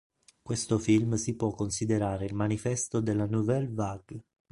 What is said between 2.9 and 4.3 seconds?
della Nouvelle Vague.